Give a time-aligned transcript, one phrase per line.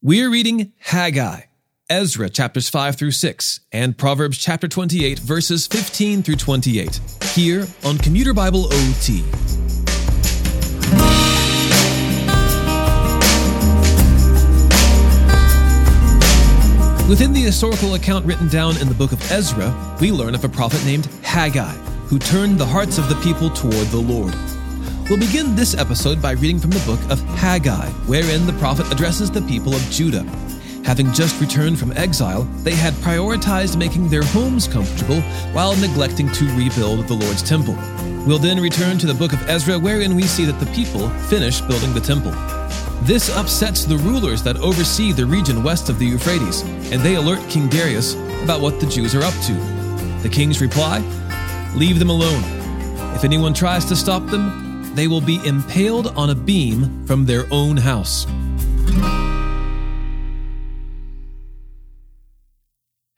[0.00, 1.40] We're reading Haggai,
[1.90, 7.00] Ezra chapters 5 through 6, and Proverbs chapter 28, verses 15 through 28,
[7.34, 9.24] here on Commuter Bible OT.
[17.08, 20.48] Within the historical account written down in the book of Ezra, we learn of a
[20.48, 21.74] prophet named Haggai,
[22.06, 24.57] who turned the hearts of the people toward the Lord.
[25.08, 29.30] We'll begin this episode by reading from the book of Haggai, wherein the prophet addresses
[29.30, 30.22] the people of Judah.
[30.84, 36.44] Having just returned from exile, they had prioritized making their homes comfortable while neglecting to
[36.54, 37.74] rebuild the Lord's temple.
[38.26, 41.62] We'll then return to the book of Ezra, wherein we see that the people finish
[41.62, 42.32] building the temple.
[43.06, 46.60] This upsets the rulers that oversee the region west of the Euphrates,
[46.92, 49.54] and they alert King Darius about what the Jews are up to.
[50.22, 50.98] The king's reply
[51.74, 52.42] Leave them alone.
[53.14, 54.67] If anyone tries to stop them,
[54.98, 58.26] they will be impaled on a beam from their own house.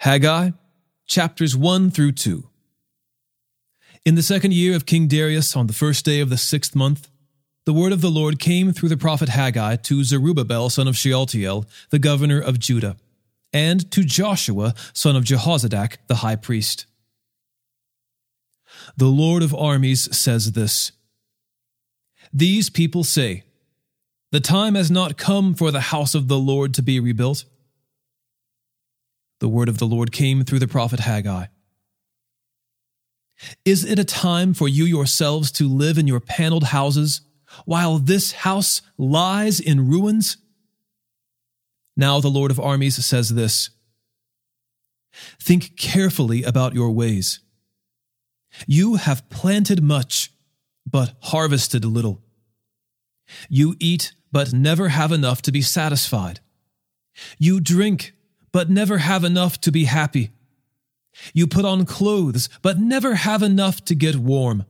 [0.01, 0.51] Haggai,
[1.06, 2.45] chapters 1 through 2.
[4.05, 7.08] In the second year of King Darius, on the first day of the sixth month,
[7.64, 11.64] the word of the Lord came through the prophet Haggai to Zerubbabel, son of Shealtiel,
[11.89, 12.97] the governor of Judah,
[13.55, 16.84] and to Joshua, son of Jehozadak, the high priest.
[18.98, 20.92] The Lord of armies says this
[22.33, 23.45] These people say,
[24.33, 27.45] The time has not come for the house of the Lord to be rebuilt.
[29.41, 31.47] The word of the Lord came through the prophet Haggai.
[33.64, 37.23] Is it a time for you yourselves to live in your paneled houses?
[37.64, 40.36] while this house lies in ruins?
[41.97, 43.70] Now the Lord of armies says this
[45.41, 47.41] Think carefully about your ways.
[48.67, 50.33] You have planted much,
[50.91, 52.20] but harvested a little.
[53.48, 56.41] You eat, but never have enough to be satisfied.
[57.38, 58.12] You drink,
[58.52, 60.30] but never have enough to be happy.
[61.33, 64.64] You put on clothes, but never have enough to get warm.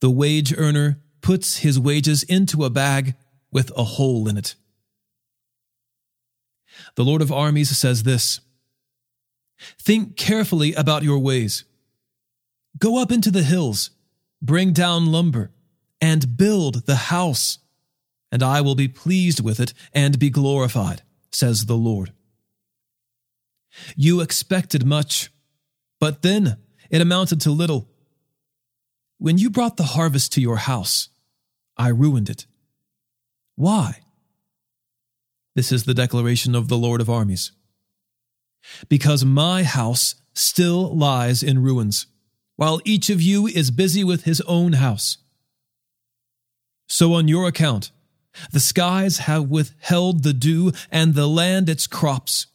[0.00, 3.14] The wage earner puts his wages into a bag
[3.50, 4.54] with a hole in it.
[6.94, 8.40] The Lord of armies says this
[9.80, 11.64] Think carefully about your ways.
[12.78, 13.90] Go up into the hills,
[14.46, 15.50] bring down lumber,
[16.00, 17.58] and build the house,
[18.30, 22.12] and I will be pleased with it and be glorified, says the Lord.
[23.96, 25.30] You expected much,
[26.00, 26.56] but then
[26.90, 27.88] it amounted to little.
[29.18, 31.08] When you brought the harvest to your house,
[31.76, 32.46] I ruined it.
[33.54, 34.00] Why?
[35.54, 37.52] This is the declaration of the Lord of armies.
[38.88, 42.06] Because my house still lies in ruins,
[42.56, 45.18] while each of you is busy with his own house.
[46.88, 47.90] So, on your account,
[48.52, 52.46] the skies have withheld the dew and the land its crops.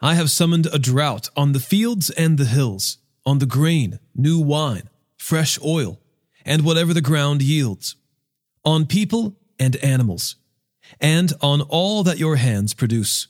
[0.00, 4.40] I have summoned a drought on the fields and the hills, on the grain, new
[4.40, 6.00] wine, fresh oil,
[6.44, 7.96] and whatever the ground yields
[8.64, 10.36] on people and animals,
[11.00, 13.28] and on all that your hands produce.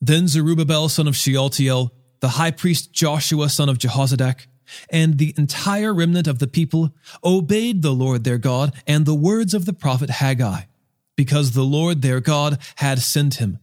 [0.00, 4.46] Then Zerubbabel son of Shealtiel, the high priest Joshua son of Jehozadak,
[4.90, 9.54] and the entire remnant of the people obeyed the Lord their God and the words
[9.54, 10.62] of the prophet Haggai,
[11.16, 13.58] because the Lord their God had sent him.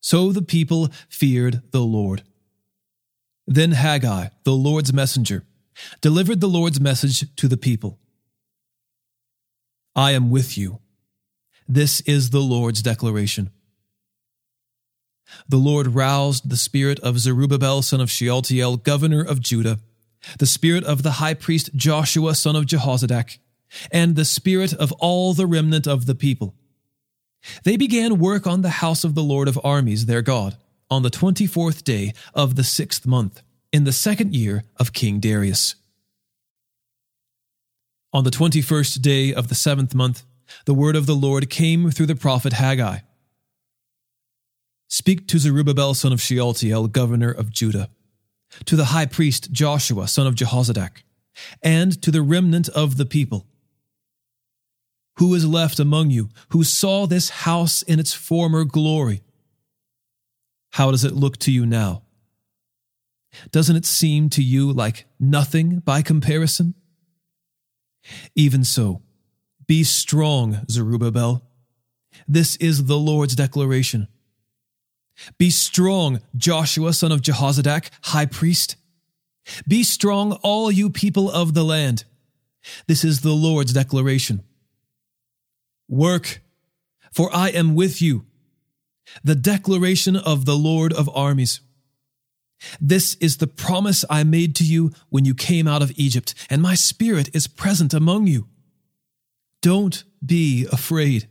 [0.00, 2.22] So the people feared the Lord.
[3.46, 5.44] Then Haggai, the Lord's messenger,
[6.00, 7.98] delivered the Lord's message to the people.
[9.94, 10.80] I am with you.
[11.68, 13.50] This is the Lord's declaration.
[15.48, 19.78] The Lord roused the spirit of Zerubbabel son of Shealtiel, governor of Judah,
[20.38, 23.38] the spirit of the high priest Joshua son of Jehozadak,
[23.90, 26.54] and the spirit of all the remnant of the people.
[27.64, 30.56] They began work on the house of the Lord of armies, their God,
[30.90, 35.20] on the twenty fourth day of the sixth month, in the second year of King
[35.20, 35.74] Darius.
[38.12, 40.24] On the twenty first day of the seventh month,
[40.64, 42.98] the word of the Lord came through the prophet Haggai.
[44.88, 47.90] Speak to Zerubbabel son of Shealtiel, governor of Judah,
[48.64, 51.02] to the high priest Joshua son of Jehozadak,
[51.62, 53.46] and to the remnant of the people.
[55.18, 59.22] Who is left among you who saw this house in its former glory?
[60.72, 62.02] How does it look to you now?
[63.50, 66.74] Doesn't it seem to you like nothing by comparison?
[68.34, 69.02] Even so,
[69.66, 71.42] be strong, Zerubbabel.
[72.28, 74.08] This is the Lord's declaration.
[75.38, 78.76] Be strong, Joshua son of Jehozadak, high priest.
[79.66, 82.04] Be strong, all you people of the land.
[82.86, 84.42] This is the Lord's declaration.
[85.88, 86.42] Work,
[87.12, 88.26] for I am with you.
[89.22, 91.60] The declaration of the Lord of armies.
[92.80, 96.60] This is the promise I made to you when you came out of Egypt, and
[96.60, 98.48] my spirit is present among you.
[99.62, 101.28] Don't be afraid.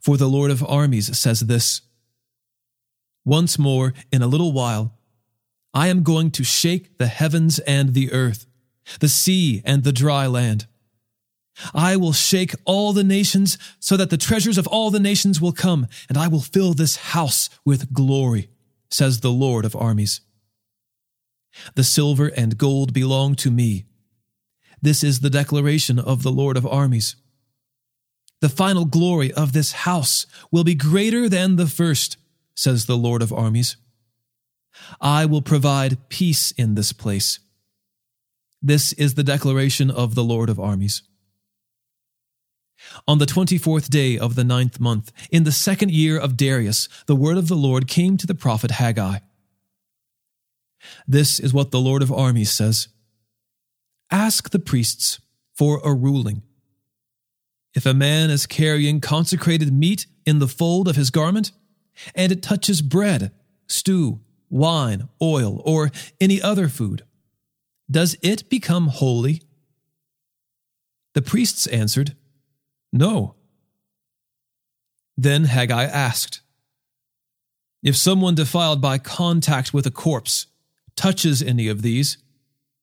[0.00, 1.82] For the Lord of armies says this
[3.24, 4.94] Once more, in a little while,
[5.72, 8.46] I am going to shake the heavens and the earth,
[8.98, 10.66] the sea and the dry land.
[11.74, 15.52] I will shake all the nations so that the treasures of all the nations will
[15.52, 18.48] come, and I will fill this house with glory,
[18.90, 20.20] says the Lord of armies.
[21.74, 23.84] The silver and gold belong to me.
[24.80, 27.16] This is the declaration of the Lord of armies.
[28.40, 32.16] The final glory of this house will be greater than the first,
[32.60, 33.78] says the Lord of armies.
[35.00, 37.38] I will provide peace in this place.
[38.60, 41.02] This is the declaration of the Lord of armies.
[43.08, 46.86] On the twenty fourth day of the ninth month, in the second year of Darius,
[47.06, 49.20] the word of the Lord came to the prophet Haggai.
[51.08, 52.88] This is what the Lord of armies says
[54.10, 55.18] Ask the priests
[55.54, 56.42] for a ruling.
[57.74, 61.52] If a man is carrying consecrated meat in the fold of his garment,
[62.14, 63.32] and it touches bread,
[63.66, 67.04] stew, wine, oil, or any other food,
[67.90, 69.42] does it become holy?
[71.14, 72.14] The priests answered,
[72.92, 73.34] no.
[75.16, 76.40] Then Haggai asked,
[77.82, 80.46] If someone defiled by contact with a corpse
[80.96, 82.18] touches any of these,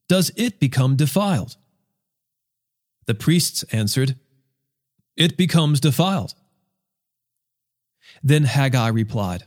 [0.07, 1.57] does it become defiled?
[3.05, 4.17] The priests answered,
[5.15, 6.35] It becomes defiled.
[8.23, 9.43] Then Haggai replied,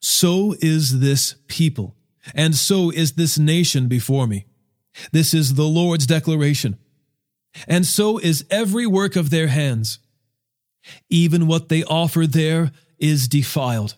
[0.00, 1.96] So is this people,
[2.34, 4.46] and so is this nation before me.
[5.12, 6.78] This is the Lord's declaration
[7.66, 9.98] and so is every work of their hands.
[11.08, 13.96] Even what they offer there is defiled.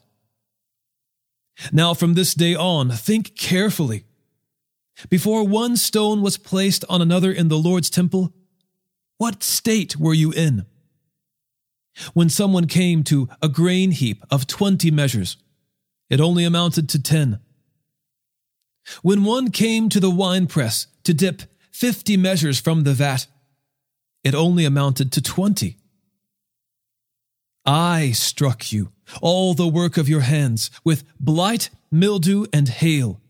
[1.72, 4.04] Now, from this day on, think carefully.
[5.08, 8.32] Before one stone was placed on another in the Lord's temple,
[9.16, 10.66] what state were you in?
[12.14, 15.36] When someone came to a grain heap of twenty measures,
[16.08, 17.40] it only amounted to ten.
[19.02, 23.26] When one came to the winepress to dip fifty measures from the vat,
[24.24, 25.76] it only amounted to twenty.
[27.66, 33.20] I struck you, all the work of your hands, with blight, mildew, and hail.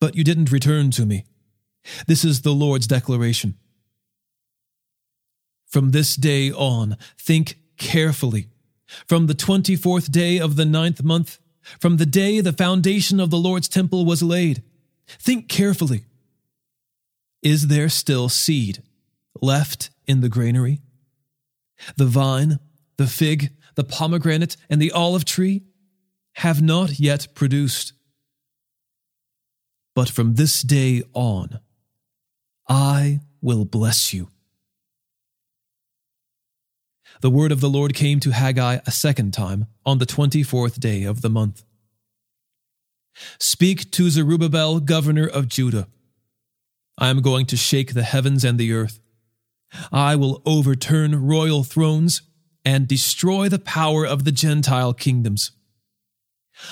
[0.00, 1.26] But you didn't return to me.
[2.06, 3.56] This is the Lord's declaration.
[5.70, 8.48] From this day on, think carefully.
[9.06, 11.38] From the twenty fourth day of the ninth month,
[11.78, 14.62] from the day the foundation of the Lord's temple was laid,
[15.06, 16.04] think carefully.
[17.42, 18.82] Is there still seed?
[19.40, 20.80] left in the granary?
[21.96, 22.58] The vine,
[22.96, 25.62] the fig, the pomegranate, and the olive tree
[26.34, 27.92] have not yet produced.
[29.94, 31.60] But from this day on,
[32.68, 34.28] I will bless you.
[37.20, 40.80] The word of the Lord came to Haggai a second time on the twenty fourth
[40.80, 41.62] day of the month.
[43.38, 45.88] Speak to Zerubbabel, governor of Judah.
[46.98, 49.00] I am going to shake the heavens and the earth
[49.92, 52.22] I will overturn royal thrones
[52.64, 55.52] and destroy the power of the Gentile kingdoms.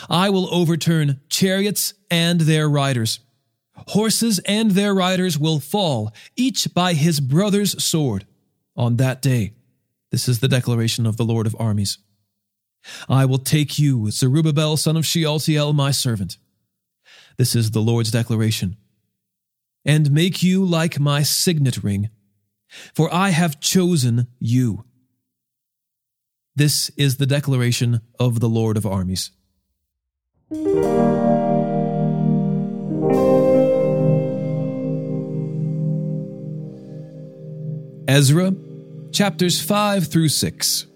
[0.09, 3.21] I will overturn chariots and their riders.
[3.89, 8.27] Horses and their riders will fall, each by his brother's sword,
[8.77, 9.53] on that day.
[10.11, 11.99] This is the declaration of the Lord of armies.
[13.09, 16.39] I will take you, Zerubbabel, son of Shealtiel, my servant.
[17.37, 18.77] This is the Lord's declaration.
[19.85, 22.11] And make you like my signet ring
[22.95, 24.85] for I have chosen you.
[26.55, 29.31] This is the declaration of the Lord of armies.
[38.09, 38.55] Ezra,
[39.13, 40.87] chapters 5 through 6.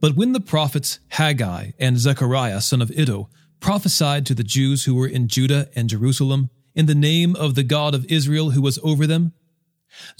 [0.00, 3.28] But when the prophets Haggai and Zechariah, son of Iddo,
[3.60, 7.62] prophesied to the Jews who were in Judah and Jerusalem, in the name of the
[7.62, 9.32] God of Israel who was over them,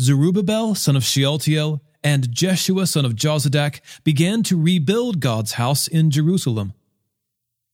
[0.00, 6.10] Zerubbabel, son of Shealtiel, and Jeshua, son of Jozadak, began to rebuild God's house in
[6.10, 6.74] Jerusalem.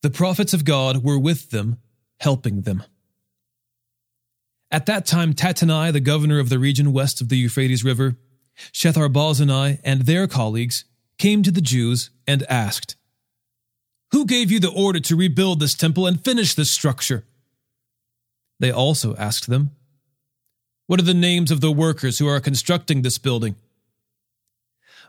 [0.03, 1.79] The prophets of God were with them,
[2.21, 2.85] helping them.
[4.71, 8.17] At that time, Tattenai, the governor of the region west of the Euphrates River,
[8.73, 10.85] Shethar and their colleagues
[11.17, 12.97] came to the Jews and asked,
[14.13, 17.25] Who gave you the order to rebuild this temple and finish this structure?
[18.61, 19.71] They also asked them,
[20.87, 23.57] What are the names of the workers who are constructing this building?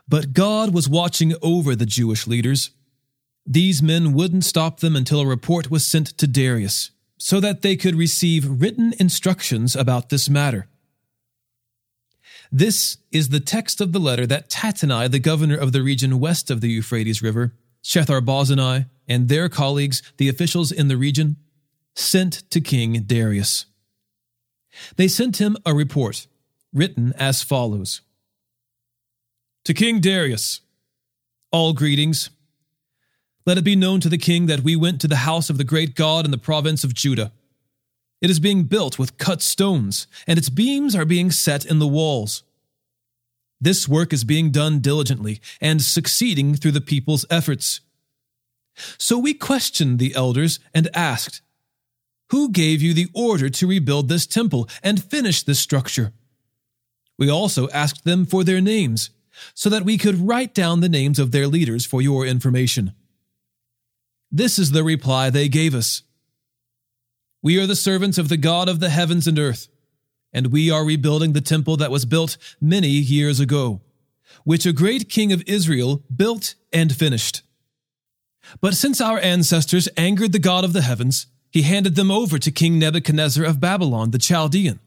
[0.08, 2.70] But God was watching over the Jewish leaders.
[3.46, 6.90] These men wouldn't stop them until a report was sent to Darius,
[7.22, 10.66] so that they could receive written instructions about this matter.
[12.50, 16.50] This is the text of the letter that Tattenai, the governor of the region west
[16.50, 17.52] of the Euphrates River,
[17.84, 21.36] Shethar and their colleagues, the officials in the region,
[21.94, 23.66] sent to King Darius.
[24.96, 26.26] They sent him a report,
[26.72, 28.00] written as follows
[29.64, 30.62] To King Darius,
[31.52, 32.30] all greetings.
[33.50, 35.64] Let it be known to the king that we went to the house of the
[35.64, 37.32] great God in the province of Judah.
[38.20, 41.86] It is being built with cut stones, and its beams are being set in the
[41.88, 42.44] walls.
[43.60, 47.80] This work is being done diligently and succeeding through the people's efforts.
[48.98, 51.42] So we questioned the elders and asked,
[52.28, 56.12] Who gave you the order to rebuild this temple and finish this structure?
[57.18, 59.10] We also asked them for their names,
[59.54, 62.92] so that we could write down the names of their leaders for your information.
[64.32, 66.02] This is the reply they gave us.
[67.42, 69.68] We are the servants of the God of the heavens and earth,
[70.32, 73.80] and we are rebuilding the temple that was built many years ago,
[74.44, 77.42] which a great king of Israel built and finished.
[78.60, 82.50] But since our ancestors angered the God of the heavens, he handed them over to
[82.50, 84.78] King Nebuchadnezzar of Babylon the Chaldean,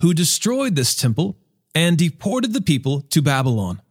[0.00, 1.36] who destroyed this temple
[1.74, 3.82] and deported the people to Babylon.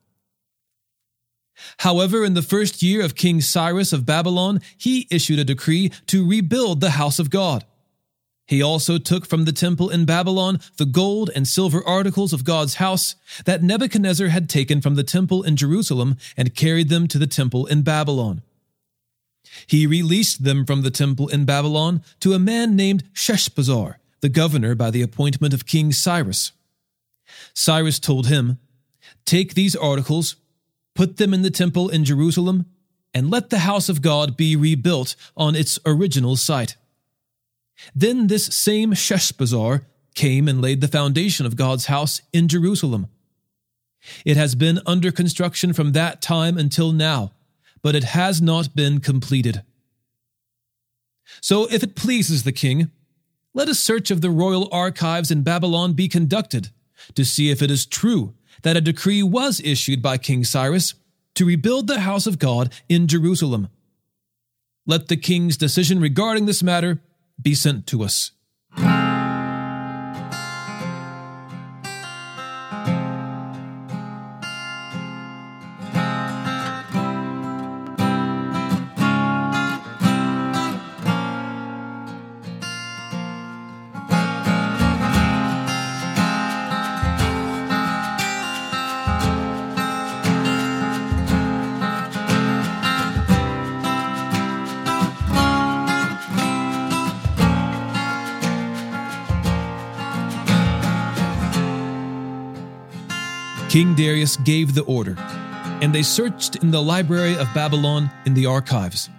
[1.79, 6.27] However, in the first year of King Cyrus of Babylon, he issued a decree to
[6.27, 7.65] rebuild the house of God
[8.47, 12.75] he also took from the temple in Babylon the gold and silver articles of God's
[12.75, 17.27] house that Nebuchadnezzar had taken from the temple in Jerusalem and carried them to the
[17.27, 18.43] temple in Babylon.
[19.67, 24.75] He released them from the temple in Babylon to a man named Sheshbazzar, the governor
[24.75, 26.51] by the appointment of King Cyrus.
[27.53, 28.59] Cyrus told him,
[29.25, 30.35] Take these articles,
[30.95, 32.65] put them in the temple in Jerusalem,
[33.13, 36.75] and let the house of God be rebuilt on its original site.
[37.93, 39.85] Then this same Sheshbazzar
[40.15, 43.07] came and laid the foundation of God's house in Jerusalem.
[44.25, 47.31] It has been under construction from that time until now,
[47.81, 49.63] but it has not been completed.
[51.41, 52.91] So, if it pleases the king,
[53.53, 56.69] let a search of the royal archives in Babylon be conducted
[57.15, 58.33] to see if it is true
[58.65, 60.95] that a decree was issued by King Cyrus
[61.35, 63.69] to rebuild the house of God in Jerusalem.
[64.87, 66.99] Let the king's decision regarding this matter
[67.39, 68.31] be sent to us.
[103.75, 108.45] King Darius gave the order, and they searched in the library of Babylon in the
[108.45, 109.09] archives.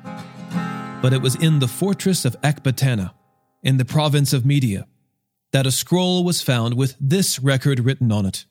[1.03, 3.13] But it was in the fortress of Ecbatana,
[3.63, 4.87] in the province of Media,
[5.53, 8.47] that a scroll was found with this record written on it.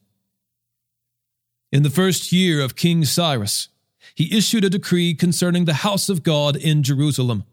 [1.71, 3.69] In the first year of King Cyrus,
[4.13, 7.45] he issued a decree concerning the house of God in Jerusalem.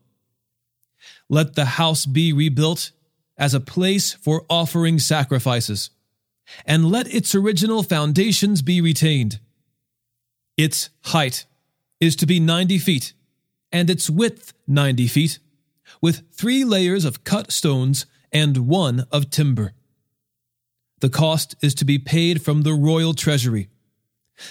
[1.30, 2.90] Let the house be rebuilt
[3.38, 5.88] as a place for offering sacrifices
[6.66, 9.40] and let its original foundations be retained.
[10.56, 11.46] Its height
[12.00, 13.14] is to be 90 feet,
[13.70, 15.38] and its width 90 feet,
[16.00, 19.72] with three layers of cut stones and one of timber.
[21.00, 23.68] The cost is to be paid from the royal treasury.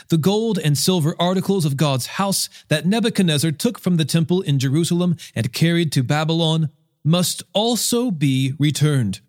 [0.09, 4.59] The gold and silver articles of God's house that Nebuchadnezzar took from the temple in
[4.59, 6.69] Jerusalem and carried to Babylon
[7.03, 9.21] must also be returned.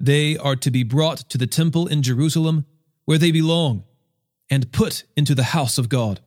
[0.00, 2.66] They are to be brought to the temple in Jerusalem,
[3.04, 3.84] where they belong,
[4.50, 6.20] and put into the house of God.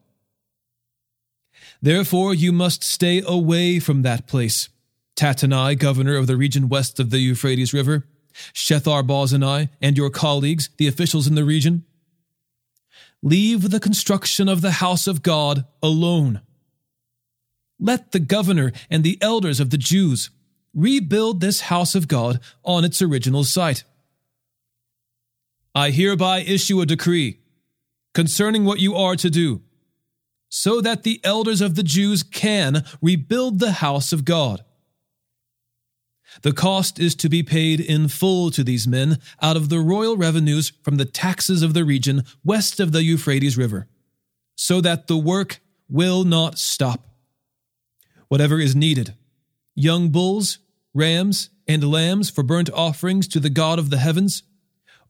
[1.82, 4.70] Therefore, you must stay away from that place.
[5.16, 8.06] Tattenai, governor of the region west of the Euphrates River,
[8.54, 11.86] Shethar Bozenai, and your colleagues, the officials in the region.
[13.24, 16.42] Leave the construction of the house of God alone.
[17.80, 20.30] Let the governor and the elders of the Jews
[20.78, 23.84] rebuild this house of God on its original site.
[25.74, 27.40] I hereby issue a decree
[28.14, 29.62] concerning what you are to do,
[30.50, 34.64] so that the elders of the Jews can rebuild the house of God.
[36.42, 40.16] The cost is to be paid in full to these men out of the royal
[40.16, 43.88] revenues from the taxes of the region west of the Euphrates River,
[44.56, 47.08] so that the work will not stop.
[48.28, 49.16] Whatever is needed
[49.78, 50.58] young bulls,
[50.98, 54.44] rams, and lambs for burnt offerings to the God of the heavens,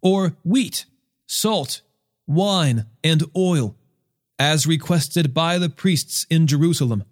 [0.01, 0.85] or wheat,
[1.25, 1.81] salt,
[2.27, 3.75] wine, and oil,
[4.37, 7.03] as requested by the priests in Jerusalem.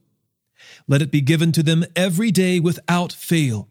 [0.88, 3.67] Let it be given to them every day without fail,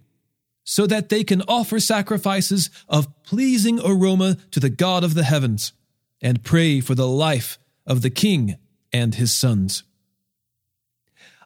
[0.64, 5.72] so that they can offer sacrifices of pleasing aroma to the God of the heavens,
[6.22, 8.56] and pray for the life of the king
[8.92, 9.84] and his sons.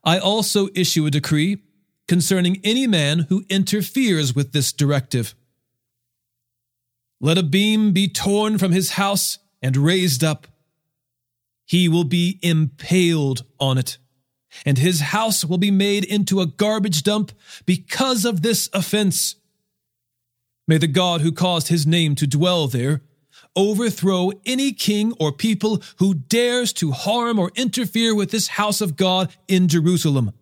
[0.05, 1.59] I also issue a decree
[2.09, 5.35] concerning any man who interferes with this directive.
[7.21, 10.47] Let a beam be torn from his house and raised up.
[11.65, 13.99] He will be impaled on it,
[14.65, 17.33] and his house will be made into a garbage dump
[17.67, 19.37] because of this offense.
[20.67, 23.03] May the God who caused his name to dwell there
[23.57, 28.97] overthrow any king or people who dares to harm or interfere with this house of
[28.97, 30.33] God in Jerusalem.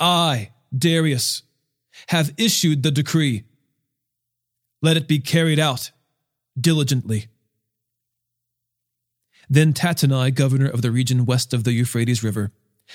[0.00, 1.42] I, Darius,
[2.08, 3.44] have issued the decree.
[4.82, 5.90] Let it be carried out
[6.58, 7.26] diligently.
[9.48, 12.50] Then Tattenai, governor of the region west of the Euphrates River,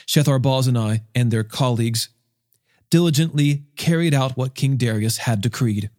[0.07, 2.09] Shethar and their colleagues
[2.89, 5.89] diligently carried out what King Darius had decreed.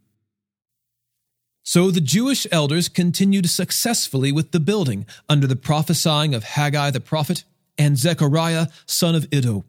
[1.62, 7.00] So the Jewish elders continued successfully with the building under the prophesying of Haggai the
[7.00, 7.44] prophet
[7.76, 9.64] and Zechariah son of Iddo.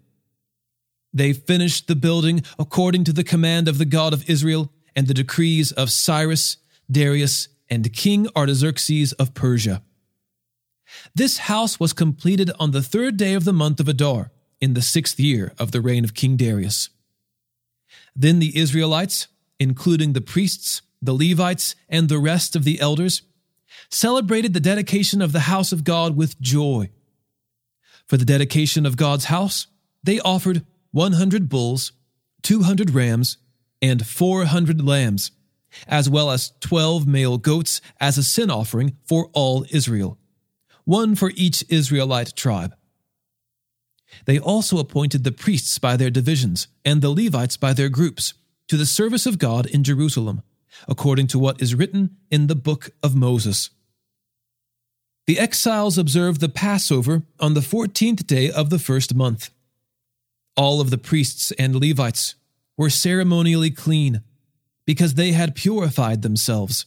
[1.14, 5.14] They finished the building according to the command of the God of Israel and the
[5.14, 6.58] decrees of Cyrus,
[6.92, 9.82] Darius, and King Artaxerxes of Persia.
[11.14, 14.82] This house was completed on the third day of the month of Adar, in the
[14.82, 16.90] sixth year of the reign of King Darius.
[18.16, 19.28] Then the Israelites,
[19.60, 23.22] including the priests, the Levites, and the rest of the elders,
[23.90, 26.90] celebrated the dedication of the house of God with joy.
[28.08, 29.68] For the dedication of God's house,
[30.04, 31.92] they offered 100 bulls,
[32.44, 33.38] 200 rams,
[33.82, 35.32] and 400 lambs,
[35.88, 40.18] as well as 12 male goats as a sin offering for all Israel,
[40.86, 42.76] one for each Israelite tribe.
[44.26, 48.34] They also appointed the priests by their divisions and the Levites by their groups
[48.68, 50.42] to the service of God in Jerusalem
[50.88, 53.70] according to what is written in the book of Moses.
[55.26, 59.50] The exiles observed the Passover on the fourteenth day of the first month.
[60.58, 62.36] All of the priests and Levites
[62.76, 64.24] were ceremonially clean
[64.86, 66.86] because they had purified themselves.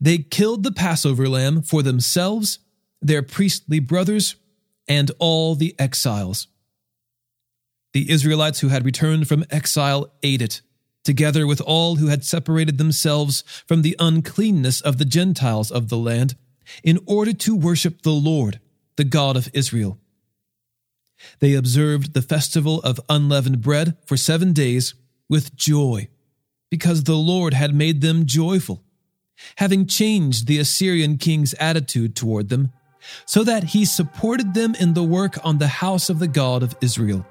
[0.00, 2.58] They killed the Passover lamb for themselves,
[3.00, 4.36] their priestly brothers,
[4.88, 6.48] and all the exiles.
[7.92, 10.60] The Israelites who had returned from exile ate it
[11.04, 15.98] together with all who had separated themselves from the uncleanness of the Gentiles of the
[15.98, 16.34] land,
[16.82, 18.58] in order to worship the Lord,
[18.96, 19.98] the God of Israel.
[21.40, 24.94] They observed the festival of unleavened bread for seven days
[25.28, 26.08] with joy,
[26.70, 28.82] because the Lord had made them joyful,
[29.56, 32.72] having changed the Assyrian king's attitude toward them,
[33.26, 36.76] so that he supported them in the work on the house of the God of
[36.80, 37.26] Israel.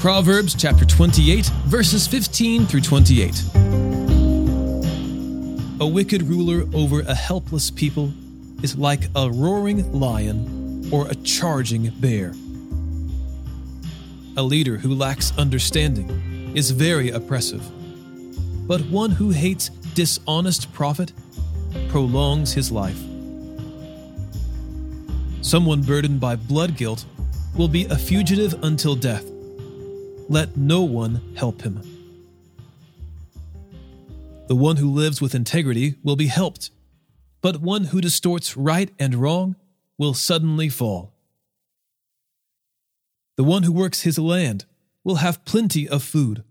[0.00, 3.59] Proverbs chapter 28, verses 15 through 28.
[5.80, 8.12] A wicked ruler over a helpless people
[8.62, 12.34] is like a roaring lion or a charging bear.
[14.36, 17.62] A leader who lacks understanding is very oppressive,
[18.68, 21.12] but one who hates dishonest profit
[21.88, 23.00] prolongs his life.
[25.40, 27.06] Someone burdened by blood guilt
[27.56, 29.24] will be a fugitive until death
[30.30, 31.82] let no one help him.
[34.50, 36.72] The one who lives with integrity will be helped,
[37.40, 39.54] but one who distorts right and wrong
[39.96, 41.14] will suddenly fall.
[43.36, 44.64] The one who works his land
[45.04, 46.42] will have plenty of food,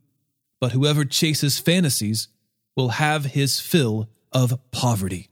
[0.62, 2.30] but whoever chases fantasies
[2.74, 5.28] will have his fill of poverty.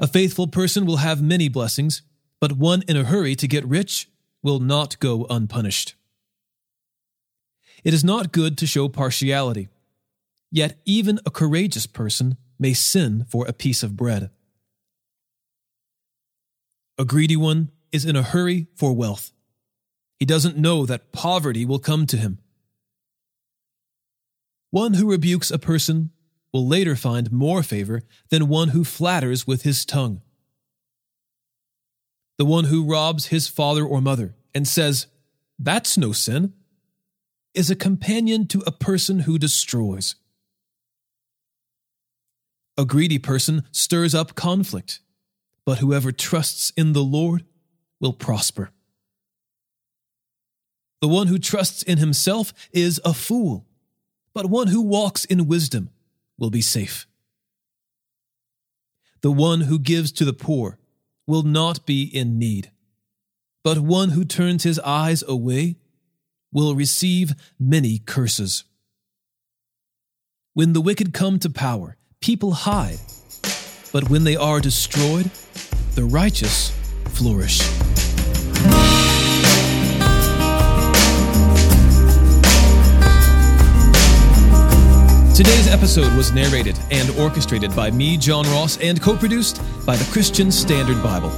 [0.00, 2.00] A faithful person will have many blessings,
[2.40, 4.08] but one in a hurry to get rich
[4.42, 5.94] will not go unpunished.
[7.84, 9.68] It is not good to show partiality.
[10.54, 14.30] Yet even a courageous person may sin for a piece of bread.
[16.96, 19.32] A greedy one is in a hurry for wealth.
[20.20, 22.38] He doesn't know that poverty will come to him.
[24.70, 26.10] One who rebukes a person
[26.52, 30.22] will later find more favor than one who flatters with his tongue.
[32.38, 35.08] The one who robs his father or mother and says,
[35.58, 36.52] That's no sin,
[37.54, 40.14] is a companion to a person who destroys.
[42.76, 45.00] A greedy person stirs up conflict,
[45.64, 47.44] but whoever trusts in the Lord
[48.00, 48.70] will prosper.
[51.00, 53.66] The one who trusts in himself is a fool,
[54.32, 55.90] but one who walks in wisdom
[56.38, 57.06] will be safe.
[59.20, 60.78] The one who gives to the poor
[61.26, 62.70] will not be in need,
[63.62, 65.76] but one who turns his eyes away
[66.52, 68.64] will receive many curses.
[70.54, 72.98] When the wicked come to power, people hide,
[73.92, 75.30] but when they are destroyed,
[75.94, 76.70] the righteous
[77.10, 77.58] flourish.
[85.36, 90.10] Today's episode was narrated and orchestrated by me, John Ross, and co produced by the
[90.10, 91.28] Christian Standard Bible.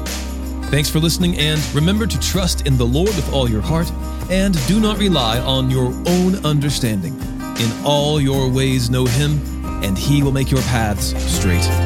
[0.70, 3.90] Thanks for listening, and remember to trust in the Lord with all your heart,
[4.30, 7.20] and do not rely on your own understanding.
[7.58, 11.85] In all your ways, know Him, and He will make your paths straight.